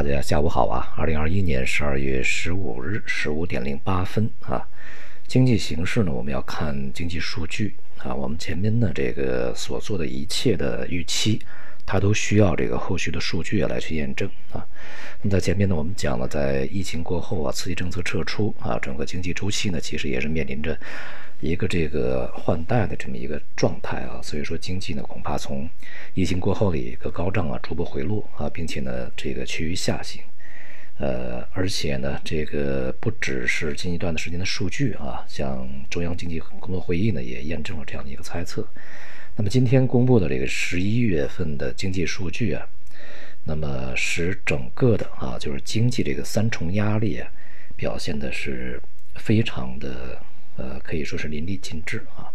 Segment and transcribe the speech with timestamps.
[0.00, 0.94] 大家下午好啊！
[0.96, 4.64] 二零二一年十二月十五日十五点零八分啊，
[5.26, 8.14] 经济形势呢，我们要看经济数据啊。
[8.14, 11.40] 我们前面呢这个所做的一切的预期，
[11.88, 14.60] 它都需要这个后续的数据来去验证啊。
[15.22, 20.78] 那么在前面呢，我们讲了，在疫情过后啊，刺激政策撤出啊，整个经济周期呢，其实也是面临着。
[21.40, 25.70] 一个这个换代的这么一个状态啊，所以说经济呢恐怕从
[26.14, 30.20] 疫情过后的一个高涨啊逐步回落啊，并且呢这个趋于下行，
[30.98, 38.66] 呃，而且呢这个不只是近一段的时间的数据啊，像中央经济工作会议呢也验证了这样的一个猜测。
[39.38, 42.66] 那么今天公布的这个十一月份的经济数据啊，
[43.44, 47.30] 那么使整个的啊就是经济这个三重压力啊
[47.76, 48.82] 表现的是
[49.14, 50.20] 非常的。
[50.56, 52.26] 呃，可以说是淋漓尽致啊，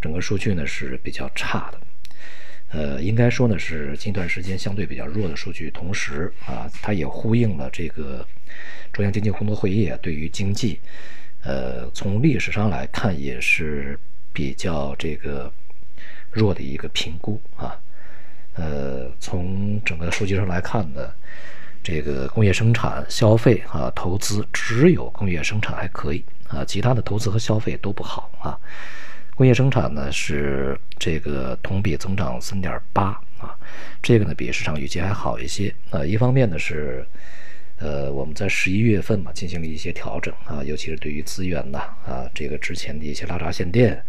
[0.00, 1.80] 整个数据呢是比较差的，
[2.70, 8.26] 呃，应该说呢是近段时间相对比较弱的数据，同时啊，它也呼应了这个
[8.92, 10.80] 中央经济工作会议对于经济，
[11.44, 13.96] 呃，从历史上来看也是
[14.32, 15.52] 比较这个
[16.32, 17.76] 弱的一个评估啊，
[18.54, 21.10] 呃，从整个数据上来看呢，
[21.82, 26.24] 这个工业生产、消费啊、投资，只有工业生产还可以。
[26.48, 28.58] 啊，其他的投资和消费都不好啊。
[29.34, 33.54] 工业生产呢是这个同比增长三点八啊，
[34.02, 36.02] 这个呢比市场预期还好一些啊。
[36.02, 37.06] 一方面呢是，
[37.78, 44.02] 呃，我们在十一月份嘛进行了一些调整啊，尤其是对于资源呐啊，这个之前的一些拉闸限电，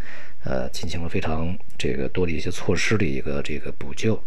[0.43, 4.21] 呃，进行了非常这个多的一些措施的一个这个补救。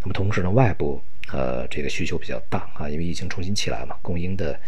[0.00, 4.58] 那么同时呢，外部呃这个需求比较大啊，因为疫情重新起来嘛，供应的。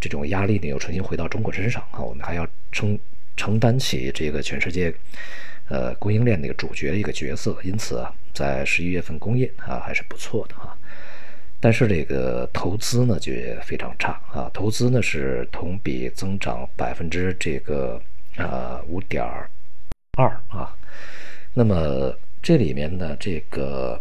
[0.00, 2.98] 这种压力呢又重新回到中国身上啊，我们还要承
[3.38, 4.92] 承担起这个全世界，
[5.68, 7.56] 呃供应链的一个主角的一个角色。
[7.62, 10.76] 因此啊，在十一月份工业啊还是不错的啊，
[11.64, 17.98] 但是这个投资呢就非常差啊，投资呢是同比增长百分之这个
[18.36, 19.24] 啊五点
[20.18, 20.76] 二啊，
[21.54, 23.98] 那么这里面呢这个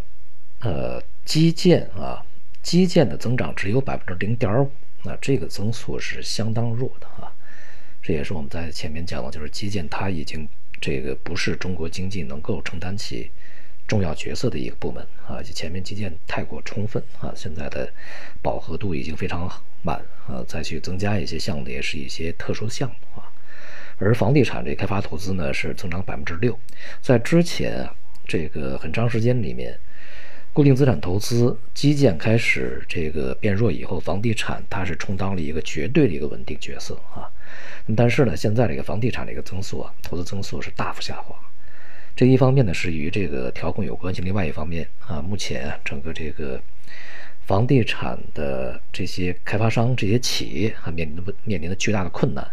[0.59, 2.21] 呃基建啊
[2.61, 4.69] 基建的增长只有百分之零点五。
[5.03, 7.31] 那这个增速是相当弱的啊，
[8.01, 10.45] 这也是我们在前面讲的，就是基建它已经
[10.81, 13.31] 这个不是中国经济能够承担起
[13.87, 17.91] 重要角色的一个部门啊，就前面基建太过充分啊，现在的
[18.41, 19.49] 饱和度已经非常
[19.81, 23.29] 满啊，再去增加一些项目也是一些特殊项目啊，
[23.97, 26.57] 而房地产这开发投资呢是增长百分之六，
[27.01, 27.87] 在之前
[28.27, 29.77] 这个很长时间里面。
[30.55, 37.25] 固定资产投资、基建开始这个变弱以后，房地产它是充当了一个绝对的一个稳定角色啊。
[37.97, 41.35] 但是呢，现在这个房地产的一个增速啊，投资增速是大幅下滑。
[42.15, 46.61] 这一方面呢是与这个调控有关系，另外一方面啊，目前整个这个
[47.45, 52.47] 房地产的这些开发商、这些企业啊面临的面临的巨大的困难，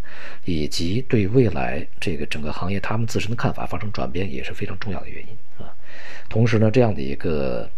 [0.45, 5.73] 以及对未来这个整个行业他们自身的看法发生转变，也是非常重要的原因啊。
[6.29, 7.69] 同时呢，这样的一个。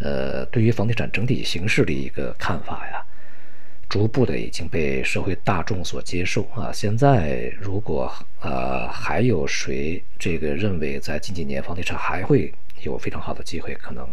[0.00, 3.00] 呃，对于房地产整体形势的一个看法呀，
[3.94, 6.72] 逐步的已经被社会大众所接受啊。
[6.72, 14.04] 现在如果呃还有谁这个认为在近几年房地产还会有非常好的机会，可能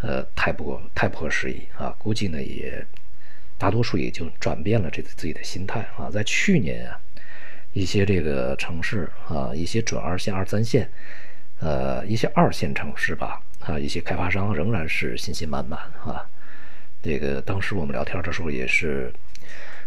[0.00, 1.94] 呃太不太不合时宜啊。
[1.96, 2.84] 估计呢也
[3.56, 6.10] 大多数也就转变了这自己的心态啊。
[6.10, 6.98] 在去年啊，
[7.74, 10.90] 一些这个城市啊，一些准二线、二三线，
[11.60, 13.40] 呃，一些二线城市吧。
[13.60, 16.28] 啊，一些开发商仍然是信心满满啊。
[17.06, 19.12] 这个当时我们聊天的时候也是，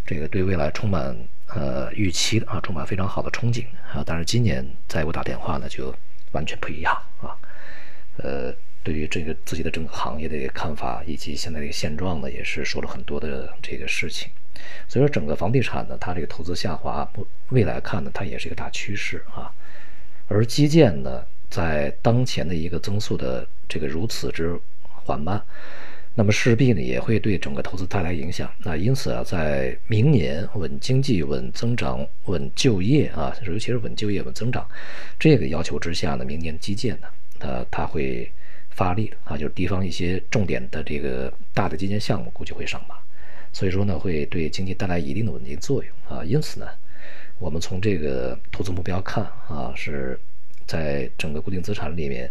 [0.06, 1.16] 这个对未来充满
[1.48, 4.02] 呃预期的啊，充满非常好的憧憬啊。
[4.06, 5.94] 但是今年再给我打电话呢，就
[6.32, 7.36] 完全不一样啊。
[8.18, 8.54] 呃，
[8.84, 14.32] 对于这个自己的整个行业的看法以及现在这个现状呢，也是说了很多的这个事情。
[14.88, 17.10] 所以说，整个房地产呢，它这个投资下滑，
[17.50, 19.52] 未来看呢，它也是一个大趋势啊。
[20.28, 25.42] 而基建呢，在当前的一个增速的这个如此之缓慢，
[26.20, 28.52] 那么势必呢也会对整个投资带来影响。
[28.58, 34.68] 那因此啊，在明年稳经济、稳增长、稳就业啊，尤其是稳就业、稳增长
[35.18, 37.08] 这个要求之下呢，明年基建呢，
[37.40, 38.30] 它它会
[38.70, 42.96] 发力啊，就是地方一些重点的这个大的基建项目估计会上马，
[43.54, 46.22] 所以说呢，会对经济带来一定的稳定作用啊。
[46.26, 46.68] 因此呢，
[47.38, 50.20] 我们从这个投资目标看啊，是
[50.68, 52.30] 在整个固定资产里面。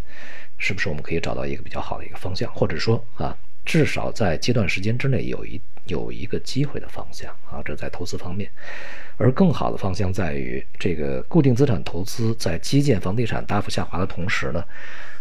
[0.61, 3.39] 是不是我们可以找到一个比较好的一个方向，或者说啊，
[3.69, 7.61] 至少在阶段时间之内有一有一个机会的方向啊？
[7.63, 8.51] 这在投资方面，
[9.19, 14.65] 而更好的方向在于这个固定资产投资在基建、房地产大幅下滑的同时呢，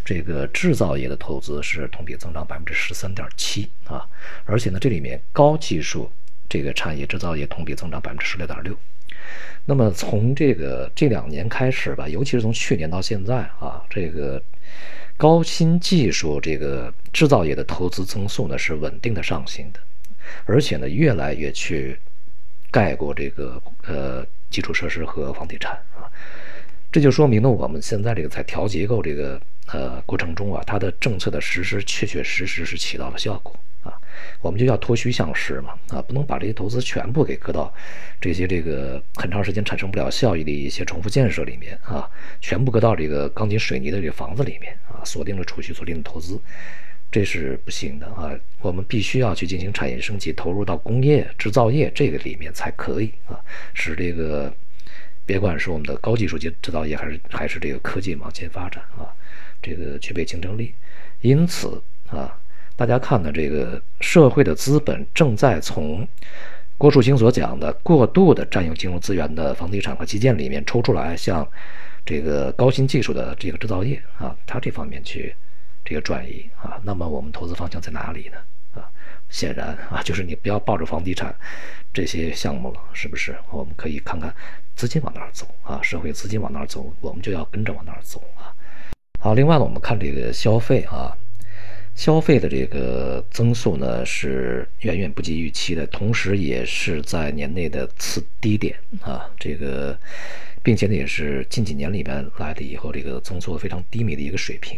[0.06, 4.08] 这个制造业的投资是同比增长百分之十三点七啊，
[4.46, 6.10] 而且呢，这里面高技术
[6.48, 8.74] 这个产业制造业同比增长百分之十六点六。
[9.66, 14.42] 那么从这个这两年开始吧，尤其是从去年到现在啊，这个
[15.18, 19.80] 高新技术这个制造业的投资增速呢是稳定的上行的，
[20.46, 22.00] 而且呢越来越去
[22.70, 26.06] 盖过这个呃基础设施和房地产啊，
[26.92, 29.42] 这就说明了我们现在这个在调结构这个
[29.72, 33.60] 呃过程中啊，它的政策的实施确确实实是起到了效果。
[34.42, 37.74] 我们就要脱虚向实嘛，啊，不能把这些投资全部给搁到
[38.22, 42.10] 这些这个很长时间产生不了效益的一些重复建设里面啊，
[42.40, 46.40] 全部搁到这个钢筋水泥的这个房子里面啊，锁定了储蓄，锁定了投资，
[47.12, 48.32] 这是不行的啊。
[48.62, 53.40] 我们必须要去进行产业升级，投入到工业制造业这个里面才可以啊，
[53.74, 54.54] 使这个
[55.26, 59.10] 别管是我们的高技术级制造业，还是还是这个科技往前发展啊，
[59.62, 60.74] 这个具备竞争力。
[61.22, 62.38] 因此啊。
[62.78, 66.08] 大家看呢，这个社会的资本正在从
[66.78, 71.46] 郭树清所讲的过度的占用金融资源的房地产和基建里面抽出来，向
[72.06, 75.36] 这个高新技术的这个制造业啊，它这方面去
[75.84, 76.80] 这个转移啊。
[76.84, 78.38] 那么我们投资方向在哪里呢？
[78.80, 78.86] 啊，
[79.28, 81.36] 显然啊，就是你不要抱着房地产
[81.92, 83.36] 这些项目了，是不是？
[83.50, 84.32] 我们可以看看
[84.76, 88.54] 资金往哪儿走啊，社会资金往哪儿走，我们就要跟着往哪儿走啊。
[89.20, 91.18] 好，另外呢，我们看这个消费啊。
[91.98, 99.98] 消费的这个增速呢是远远不及预期的，同时也是在年内的次低点啊，这个，
[100.62, 104.78] 并且呢也是近几年里边来的以后这个增速非常低迷的一个水平。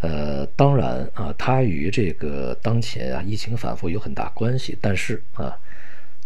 [0.00, 5.56] 呃，当然啊，它与这个当前啊疫情反复有很大关系，但是啊，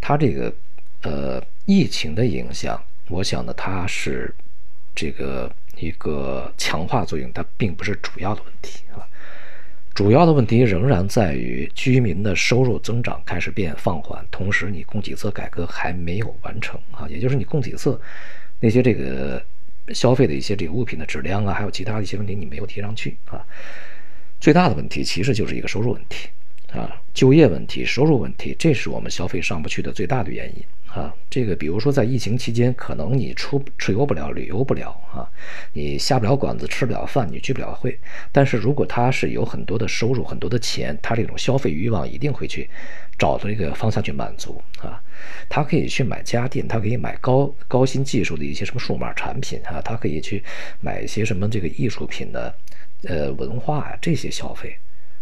[0.00, 0.52] 它这个
[1.02, 4.34] 呃疫情的影响，我想呢它是
[4.92, 9.06] 这个一个强化作用，它并不是主要的问题啊。
[10.00, 18.00] 主要的问题仍然在于居民的收入增长开始变放缓，同时你供给侧改革还没有完成啊，也就是你供给侧
[18.60, 19.44] 那些这个
[19.88, 23.44] 消费的一些这个物品的质量啊，还有其他的一些问题你没有提上去啊。
[24.40, 26.30] 最大的问题其实就是一个收入问题
[26.72, 30.64] 啊，就业问题、收入问题，这是我们消费上不去的最大的原因。
[30.90, 35.22] 啊，这个比如说在疫情期间，可能你出出游不了，旅游不了啊，
[35.72, 37.96] 你下不了馆子，吃不了饭，你聚不了会。
[38.32, 42.68] 但是如果他是有很多的收入，很多的钱，他这种消费欲望一定会去
[43.16, 45.00] 找到一个方向去满足啊。
[45.48, 50.42] 他可以去买家电，他可以买高高新技术的一些什么数码产品啊，他可以去
[50.80, 52.52] 买一些什么这个艺术品的，
[53.04, 54.76] 呃，文化啊这些消费。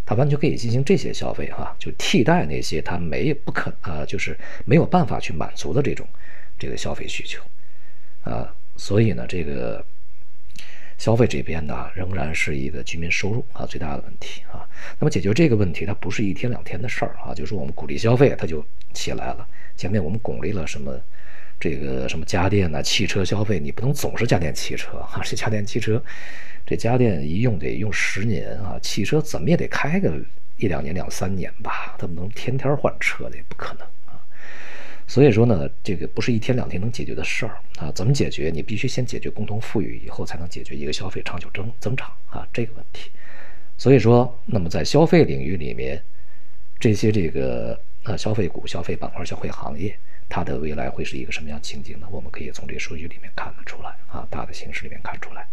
[0.09, 4.35] 他完全可以进行这些消费，哈，就替代那些他没不可啊，就是
[4.65, 6.09] 没有办法去满足的这种
[6.59, 7.43] 这个消费需求，
[8.23, 9.85] 啊，所以呢，这个
[10.97, 14.67] 消费这边呢，仍然是一个居民收入啊最大的问题啊。
[14.99, 18.65] 那么解决这个问题，它不是一天两天的事儿啊，就是我们鼓励消费，它就
[18.95, 19.47] 起来了。
[19.77, 20.99] 前面我们鼓励了什么？
[21.61, 26.03] 这个什么家电呐，汽车消费，你不能总是家电汽车啊， 这家电汽车。
[26.67, 30.13] 这家电一用得用十年啊，汽车怎么也得开个
[30.59, 34.21] 一两年、两三年吧，它不能天天换车的，也不可能啊。
[35.07, 37.91] 所以说呢，这个不是一天两天能解决的事儿啊。
[37.93, 38.51] 怎么解决？
[38.53, 43.11] 你必须先解决共同富裕，以后才能解决一个消费长久增增长啊这个问题。
[43.79, 45.99] 所以说，那么在消费领域里面，
[46.79, 52.07] 这些这个呃消费股、消费板块、消费行业，它的未来会是一个什么样情景呢？
[52.11, 55.47] 我们可以从这个数据里面看得出来啊，大的形势里面看出来。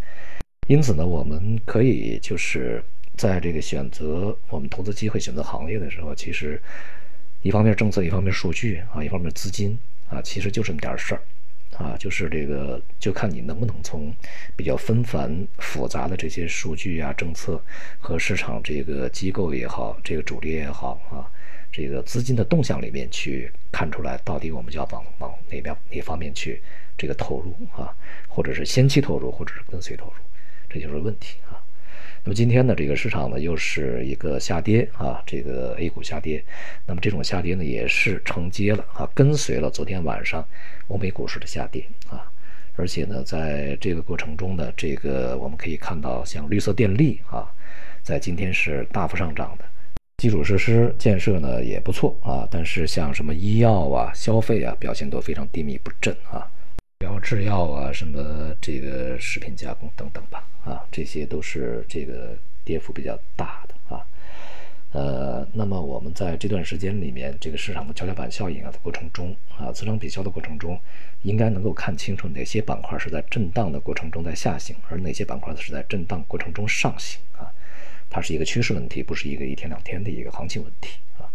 [0.68, 2.84] 因此呢，我们可以就是
[3.16, 6.62] 在这个选择我们投资机会、选择行业的时候，其实
[7.42, 9.78] 一方面政策，一方面数据啊，一方面资金
[10.10, 11.22] 啊，其实就这么点事儿
[11.78, 14.14] 啊，就是这个就看你能不能从
[14.56, 17.62] 比较纷繁复杂的这些数据啊、政策
[18.00, 21.30] 和市场这个机构也好，这个主力也好啊，
[21.76, 26.64] 这个资金的动向里面去看出来，到底我们要往往哪边哪方面去
[26.98, 27.94] 这个投入啊，
[28.30, 30.14] 或者是先期投入，或者是跟随投入。
[30.70, 31.60] 这就是问题啊。
[32.24, 36.42] 那么今天呢，这个市场呢又是一个下跌啊，这个 A 股下跌。
[36.86, 40.48] 那么这种下跌呢，也是承接了啊，跟随了昨天晚上
[40.88, 42.24] 欧美股市的下跌啊。
[42.78, 47.52] 而且呢，在这个过程中呢，这个我们可以看到，像绿色电力啊，
[48.02, 49.66] 在今天是大幅上涨的。
[50.18, 56.50] 基础设施建设呢也不错啊，但是像什么医药啊、消费啊，表现都非常低迷不振啊。
[56.98, 64.02] 比如制药啊，什么这个食品加工等等吧，啊，这些都是这个跌幅比较大的啊。
[64.94, 70.80] 呃，那么我们在这段时间里面，这个市场的跷跷板效应啊的过程中啊，磁场比较的过程中，
[71.24, 77.45] 应该能够看清楚哪些板块是在震荡的过程中在下行，而哪些板块是在震荡过程中上行啊。
[78.16, 81.28] 它是一个趋势问题，不是一个一天两天的一个行情问题啊。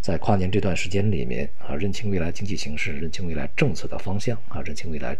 [0.00, 5.16] 在跨年这段时间里面啊，认清未来经济形势，认清未来政策的方向啊，认清未来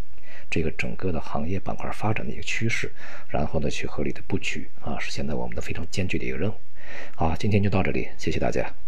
[0.50, 2.90] 这个整个的行业板块发展的一个趋势，
[3.28, 6.54] 然后呢去合理的布局啊，是现在我们的非常艰巨的一个任务。
[7.14, 8.83] 好，今天就到这里，谢谢大家。